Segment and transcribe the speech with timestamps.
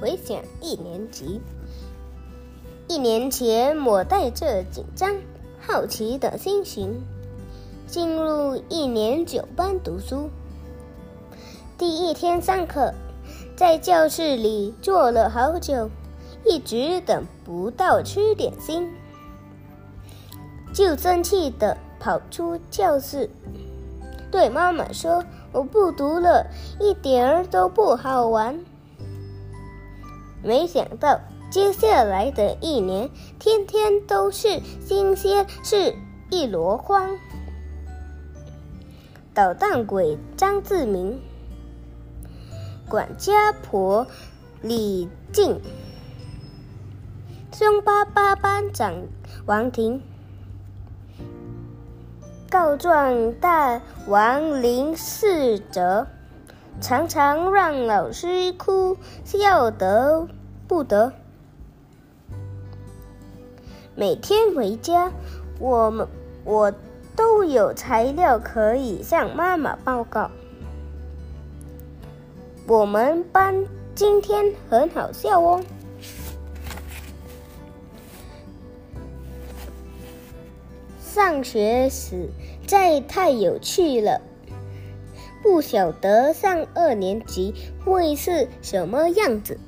[0.00, 1.40] 回想一年级。
[2.88, 5.14] 一年前，我带着紧张、
[5.60, 7.02] 好奇的心情
[7.86, 10.30] 进入一年九班读书。
[11.76, 12.92] 第一天上课，
[13.54, 15.90] 在教室里坐了好久，
[16.44, 18.90] 一直等不到吃点心，
[20.72, 23.28] 就生气的跑出教室，
[24.30, 25.22] 对妈妈说。
[25.52, 26.46] 我不读了，
[26.78, 28.56] 一点儿都不好玩。
[30.42, 35.94] 没想到接下来的一年，天天都是新鲜事
[36.30, 37.18] 一箩筐。
[39.34, 41.20] 捣蛋鬼张志明，
[42.88, 44.06] 管家婆
[44.62, 45.60] 李静，
[47.52, 48.94] 凶巴巴班长
[49.46, 50.02] 王婷。
[52.50, 56.08] 告状大王林世哲，
[56.80, 60.26] 常常让老师哭笑得
[60.66, 61.12] 不得。
[63.94, 65.12] 每天回家，
[65.58, 66.08] 我们
[66.42, 66.72] 我
[67.14, 70.30] 都有材料可以向妈妈报告。
[72.66, 75.62] 我们班今天很好笑哦。
[81.02, 82.30] 上学时，
[82.66, 84.20] 在太有趣了，
[85.42, 89.58] 不晓得上二年级会是什么样子。